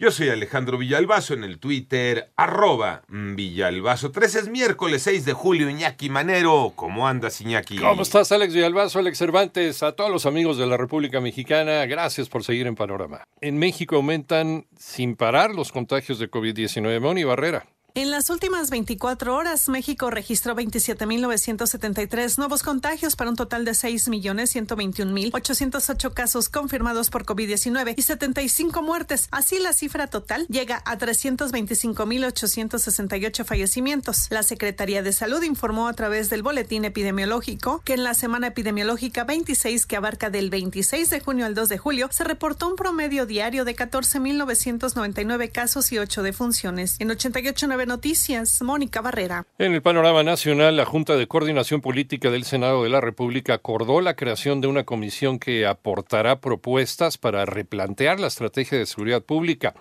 Yo 0.00 0.12
soy 0.12 0.28
Alejandro 0.28 0.78
Villalbazo 0.78 1.34
en 1.34 1.42
el 1.42 1.58
Twitter, 1.58 2.30
arroba 2.36 3.02
Villalbazo. 3.08 4.12
13 4.12 4.38
es 4.38 4.48
miércoles 4.48 5.02
6 5.02 5.24
de 5.24 5.32
julio, 5.32 5.68
Iñaki 5.68 6.08
Manero. 6.08 6.72
¿Cómo 6.76 7.08
andas, 7.08 7.40
Iñaki? 7.40 7.78
¿Cómo 7.78 8.02
estás, 8.02 8.30
Alex 8.30 8.54
Villalbazo, 8.54 9.00
Alex 9.00 9.18
Cervantes? 9.18 9.82
A 9.82 9.96
todos 9.96 10.12
los 10.12 10.24
amigos 10.24 10.56
de 10.56 10.68
la 10.68 10.76
República 10.76 11.20
Mexicana, 11.20 11.84
gracias 11.86 12.28
por 12.28 12.44
seguir 12.44 12.68
en 12.68 12.76
Panorama. 12.76 13.24
En 13.40 13.58
México 13.58 13.96
aumentan 13.96 14.68
sin 14.78 15.16
parar 15.16 15.50
los 15.52 15.72
contagios 15.72 16.20
de 16.20 16.30
COVID-19. 16.30 17.00
Moni 17.00 17.24
Barrera. 17.24 17.66
En 17.98 18.10
las 18.12 18.30
últimas 18.30 18.70
24 18.70 19.34
horas, 19.34 19.68
México 19.68 20.08
registró 20.08 20.54
27.973 20.54 22.38
nuevos 22.38 22.62
contagios 22.62 23.16
para 23.16 23.28
un 23.28 23.34
total 23.34 23.64
de 23.64 23.72
6.121.808 23.72 26.14
casos 26.14 26.48
confirmados 26.48 27.10
por 27.10 27.26
COVID-19 27.26 27.94
y 27.96 28.02
75 28.02 28.82
muertes. 28.82 29.26
Así, 29.32 29.58
la 29.58 29.72
cifra 29.72 30.06
total 30.06 30.46
llega 30.46 30.80
a 30.84 30.96
325.868 30.96 33.44
fallecimientos. 33.44 34.28
La 34.30 34.44
Secretaría 34.44 35.02
de 35.02 35.12
Salud 35.12 35.42
informó 35.42 35.88
a 35.88 35.92
través 35.94 36.30
del 36.30 36.44
boletín 36.44 36.84
epidemiológico 36.84 37.82
que 37.84 37.94
en 37.94 38.04
la 38.04 38.14
semana 38.14 38.46
epidemiológica 38.46 39.24
26, 39.24 39.86
que 39.86 39.96
abarca 39.96 40.30
del 40.30 40.50
26 40.50 41.10
de 41.10 41.18
junio 41.18 41.46
al 41.46 41.56
2 41.56 41.68
de 41.68 41.78
julio, 41.78 42.08
se 42.12 42.22
reportó 42.22 42.68
un 42.68 42.76
promedio 42.76 43.26
diario 43.26 43.64
de 43.64 43.74
14.999 43.74 45.50
casos 45.50 45.90
y 45.90 45.98
8 45.98 46.22
defunciones. 46.22 46.94
En 47.00 47.10
88 47.10 47.66
Noticias, 47.88 48.62
Mónica 48.62 49.00
Barrera. 49.00 49.46
En 49.58 49.72
el 49.72 49.82
panorama 49.82 50.22
nacional, 50.22 50.76
la 50.76 50.84
Junta 50.84 51.16
de 51.16 51.26
Coordinación 51.26 51.80
Política 51.80 52.30
del 52.30 52.44
Senado 52.44 52.84
de 52.84 52.90
la 52.90 53.00
República 53.00 53.54
acordó 53.54 54.00
la 54.00 54.14
creación 54.14 54.60
de 54.60 54.68
una 54.68 54.84
comisión 54.84 55.40
que 55.40 55.66
aportará 55.66 56.40
propuestas 56.40 57.18
para 57.18 57.44
replantear 57.46 58.20
la 58.20 58.28
estrategia 58.28 58.78
de 58.78 58.86
seguridad 58.86 59.22
pública. 59.22 59.74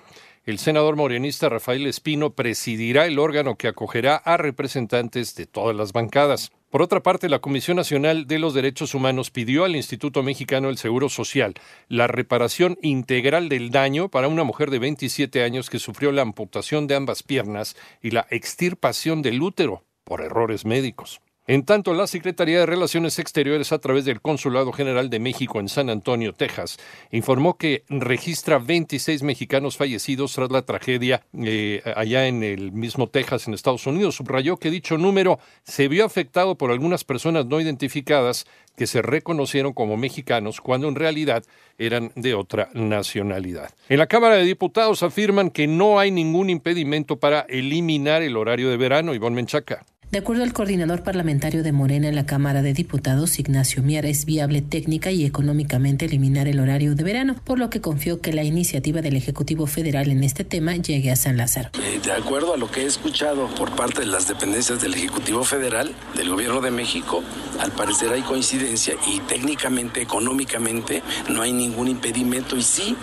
El 0.47 0.59
senador 0.59 0.95
morenista 0.95 1.49
Rafael 1.49 1.85
Espino 1.87 2.29
presidirá 2.29 3.05
el 3.05 3.19
órgano 3.19 3.57
que 3.57 3.67
acogerá 3.67 4.15
a 4.15 4.37
representantes 4.37 5.35
de 5.35 5.45
todas 5.45 5.75
las 5.75 5.91
bancadas. 5.91 6.53
Por 6.69 6.81
otra 6.81 7.03
parte, 7.03 7.27
la 7.27 7.39
Comisión 7.39 7.75
Nacional 7.75 8.27
de 8.27 8.39
los 8.39 8.53
Derechos 8.53 8.95
Humanos 8.95 9.29
pidió 9.29 9.65
al 9.65 9.75
Instituto 9.75 10.23
Mexicano 10.23 10.69
del 10.69 10.77
Seguro 10.77 11.09
Social 11.09 11.55
la 11.89 12.07
reparación 12.07 12.77
integral 12.81 13.49
del 13.49 13.71
daño 13.71 14.07
para 14.07 14.29
una 14.29 14.45
mujer 14.45 14.71
de 14.71 14.79
27 14.79 15.43
años 15.43 15.69
que 15.69 15.79
sufrió 15.79 16.13
la 16.13 16.21
amputación 16.21 16.87
de 16.87 16.95
ambas 16.95 17.23
piernas 17.23 17.75
y 18.01 18.11
la 18.11 18.25
extirpación 18.29 19.21
del 19.21 19.41
útero 19.41 19.83
por 20.05 20.21
errores 20.21 20.63
médicos. 20.63 21.19
En 21.49 21.63
tanto, 21.63 21.93
la 21.93 22.07
Secretaría 22.07 22.59
de 22.59 22.65
Relaciones 22.65 23.19
Exteriores, 23.19 23.71
a 23.71 23.79
través 23.79 24.03
del 24.03 24.19
Consulado 24.19 24.73
General 24.73 25.09
de 25.09 25.21
México 25.21 25.61
en 25.61 25.69
San 25.69 25.89
Antonio, 25.89 26.33
Texas, 26.33 26.77
informó 27.09 27.57
que 27.57 27.85
registra 27.87 28.59
26 28.59 29.23
mexicanos 29.23 29.77
fallecidos 29.77 30.33
tras 30.33 30.51
la 30.51 30.63
tragedia 30.63 31.23
eh, 31.41 31.81
allá 31.95 32.27
en 32.27 32.43
el 32.43 32.73
mismo 32.73 33.07
Texas, 33.07 33.47
en 33.47 33.53
Estados 33.53 33.87
Unidos. 33.87 34.15
Subrayó 34.15 34.57
que 34.57 34.69
dicho 34.69 34.97
número 34.97 35.39
se 35.63 35.87
vio 35.87 36.03
afectado 36.03 36.55
por 36.57 36.69
algunas 36.69 37.05
personas 37.05 37.45
no 37.45 37.61
identificadas 37.61 38.45
que 38.75 38.85
se 38.85 39.01
reconocieron 39.01 39.71
como 39.71 39.95
mexicanos 39.95 40.59
cuando 40.59 40.89
en 40.89 40.95
realidad 40.95 41.45
eran 41.77 42.11
de 42.15 42.33
otra 42.33 42.67
nacionalidad. 42.73 43.73
En 43.87 43.99
la 43.99 44.07
Cámara 44.07 44.35
de 44.35 44.43
Diputados 44.43 45.01
afirman 45.01 45.49
que 45.49 45.65
no 45.65 45.97
hay 45.97 46.11
ningún 46.11 46.49
impedimento 46.49 47.21
para 47.21 47.45
eliminar 47.47 48.21
el 48.21 48.35
horario 48.35 48.69
de 48.69 48.75
verano. 48.75 49.13
Ivonne 49.13 49.37
Menchaca. 49.37 49.85
De 50.09 50.19
acuerdo 50.19 50.43
al 50.43 50.53
coordinador 50.53 51.03
parlamentario 51.03 51.63
de 51.63 51.73
Morena 51.73 52.07
en 52.07 52.15
la 52.15 52.25
Cámara 52.25 52.61
de 52.61 52.71
Diputados, 52.71 53.39
Ignacio 53.39 53.83
Mier, 53.83 54.05
es 54.05 54.23
viable 54.23 54.61
técnica 54.61 55.11
y 55.11 55.25
económicamente 55.25 56.05
eliminar 56.05 56.47
el 56.47 56.61
horario 56.61 56.95
de 56.95 57.03
verano, 57.03 57.35
por 57.43 57.59
lo 57.59 57.69
que 57.69 57.81
confió 57.81 58.21
que 58.21 58.31
la 58.31 58.43
iniciativa 58.43 59.01
del 59.01 59.17
Ejecutivo 59.17 59.67
Federal 59.67 60.09
en 60.09 60.23
este 60.23 60.45
tema 60.45 60.77
llegue 60.77 61.11
a 61.11 61.17
San 61.17 61.35
Lázaro. 61.35 61.71
Eh, 61.73 61.99
de 62.01 62.13
acuerdo 62.13 62.53
a 62.53 62.57
lo 62.57 62.71
que 62.71 62.83
he 62.83 62.85
escuchado 62.85 63.53
por 63.55 63.75
parte 63.75 63.99
de 63.99 64.07
las 64.07 64.29
dependencias 64.29 64.81
del 64.81 64.93
Ejecutivo 64.93 65.43
Federal, 65.43 65.91
del 66.15 66.29
Gobierno 66.29 66.61
de 66.61 66.71
México, 66.71 67.21
al 67.59 67.73
parecer 67.73 68.13
hay 68.13 68.21
coincidencia 68.21 68.95
y 69.13 69.19
técnicamente, 69.27 70.01
económicamente, 70.01 71.03
no 71.29 71.41
hay 71.41 71.51
ningún 71.51 71.89
impedimento 71.89 72.55
y 72.55 72.61
sí 72.61 72.95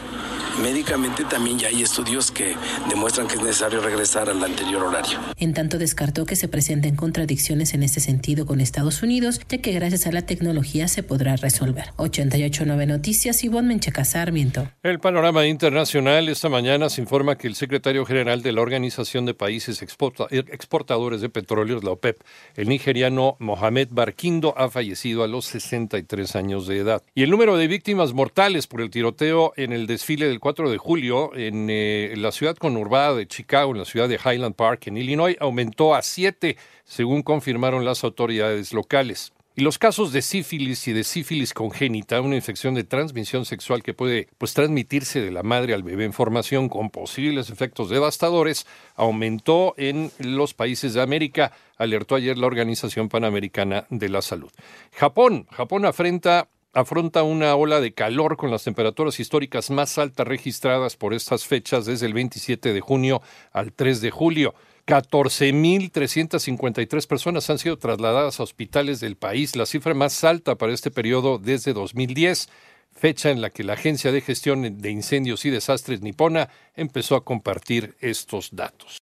médicamente 0.63 1.25
también 1.25 1.59
ya 1.59 1.69
hay 1.69 1.83
estudios 1.83 2.31
que 2.31 2.57
demuestran 2.89 3.29
que 3.29 3.35
es 3.35 3.43
necesario 3.43 3.81
regresar 3.81 4.29
al 4.29 4.43
anterior 4.43 4.83
horario. 4.83 5.19
En 5.37 5.55
tanto 5.55 5.79
descartó 5.79 6.27
que 6.27 6.37
se 6.37 6.49
presenten 6.49 6.97
contradicciones 6.97 7.75
en 7.75 7.83
este 7.83 8.01
sentido 8.01 8.47
con 8.47 8.61
Estados 8.61 9.03
Unidos, 9.03 9.41
ya 9.49 9.59
que 9.59 9.73
gracias 9.73 10.07
a 10.07 10.13
la 10.13 10.23
tecnología 10.23 10.89
se 10.89 11.03
podrá 11.03 11.37
resolver. 11.37 11.87
889 11.97 12.87
Noticias, 12.87 13.45
Ivonne 13.45 13.69
Mencheca 13.69 14.05
Sarmiento. 14.05 14.69
El 14.83 15.01
panorama 15.01 15.47
internacional 15.47 16.29
esta 16.29 16.49
mañana 16.49 16.89
se 16.89 17.01
informa 17.01 17.37
que 17.37 17.47
el 17.47 17.55
secretario 17.55 18.05
general 18.05 18.43
de 18.43 18.53
la 18.53 18.61
Organización 18.61 19.27
de 19.27 19.35
Países 19.35 19.83
Exportadores 19.83 21.21
de 21.21 21.29
Petróleo, 21.29 21.81
la 21.83 21.91
OPEP, 21.91 22.21
el 22.57 22.69
nigeriano 22.69 23.37
Mohamed 23.39 23.89
Barkindo, 23.91 24.55
ha 24.57 24.69
fallecido 24.71 25.23
a 25.23 25.29
los 25.29 25.47
63 25.47 26.37
años 26.37 26.67
de 26.67 26.79
edad. 26.79 27.03
Y 27.15 27.23
el 27.23 27.31
número 27.31 27.57
de 27.57 27.69
víctimas 27.69 28.13
mortales 28.13 28.67
por 28.67 28.81
el 28.81 28.91
tiroteo 28.91 29.53
en 29.57 29.73
el 29.73 29.87
desfile 29.87 30.27
del 30.27 30.41
4 30.45 30.69
de 30.69 30.77
julio 30.77 31.35
en 31.35 31.69
eh, 31.71 32.13
la 32.19 32.31
ciudad 32.31 32.55
conurbada 32.55 33.15
de 33.15 33.27
Chicago, 33.27 33.73
en 33.73 33.79
la 33.79 33.87
ciudad 33.87 34.11
de 34.11 34.21
Highland 34.23 34.55
Park, 34.55 34.89
en 34.89 34.99
Illinois, 34.99 35.39
aumentó 35.41 35.95
a 35.95 36.03
siete, 36.03 36.59
según 36.85 37.23
confirmaron 37.23 37.87
las 37.87 38.05
autoridades 38.05 38.75
locales. 38.75 39.33
Y 39.57 39.63
los 39.63 39.79
casos 39.79 40.13
de 40.13 40.21
sífilis 40.21 40.87
y 40.87 40.93
de 40.93 41.03
sífilis 41.03 41.55
congénita, 41.55 42.21
una 42.21 42.37
infección 42.37 42.75
de 42.75 42.85
transmisión 42.85 43.47
sexual 43.47 43.83
que 43.83 43.95
puede 43.95 44.29
pues, 44.37 44.53
transmitirse 44.53 45.23
de 45.23 45.31
la 45.31 45.43
madre 45.43 45.73
al 45.73 45.83
bebé 45.83 46.05
en 46.05 46.13
formación 46.13 46.69
con 46.69 46.91
posibles 46.91 47.49
efectos 47.49 47.89
devastadores, 47.89 48.67
aumentó 48.97 49.73
en 49.79 50.11
los 50.19 50.53
países 50.53 50.93
de 50.93 51.01
América, 51.01 51.53
alertó 51.79 52.17
ayer 52.17 52.37
la 52.37 52.49
Organización 52.49 53.09
Panamericana 53.09 53.87
de 53.89 54.11
la 54.11 54.21
Salud. 54.21 54.51
Japón, 54.93 55.47
Japón 55.53 55.87
afrenta 55.87 56.49
afronta 56.75 57.23
una 57.23 57.55
ola 57.55 57.81
de 57.81 57.95
calor 57.95 58.37
con 58.37 58.51
las 58.51 58.65
temperaturas 58.65 59.21
históricas 59.21 59.71
más 59.71 59.97
altas 59.99 60.27
registradas 60.27 60.97
por 60.97 61.15
estas 61.15 61.47
fechas 61.47 61.87
desde 61.87 62.07
el 62.07 62.15
27 62.15 62.73
de 62.73 62.81
junio 62.81 63.23
al 63.53 63.73
3 63.73 64.01
de 64.01 64.11
julio. 64.11 64.57
14.353 64.87 67.07
personas 67.07 67.49
han 67.49 67.59
sido 67.59 67.79
trasladadas 67.79 68.39
a 68.39 68.43
hospitales 68.43 69.01
del 69.01 69.17
país, 69.17 69.57
la 69.57 69.65
cifra 69.65 69.95
más 69.95 70.25
alta 70.25 70.57
para 70.57 70.75
este 70.75 70.91
periodo 70.91 71.39
desde 71.39 71.73
2010, 71.73 72.51
fecha 72.93 73.31
en 73.31 73.41
la 73.41 73.49
que 73.51 73.65
la 73.65 73.73
Agencia 73.75 74.11
de 74.13 74.21
Gestión 74.21 74.81
de 74.81 74.91
Incendios 74.91 75.47
y 75.47 75.51
Desastres 75.51 76.03
nipona 76.03 76.51
empezó 76.75 77.17
a 77.17 77.25
compartir 77.25 77.97
estos 78.01 78.55
datos. 78.55 78.93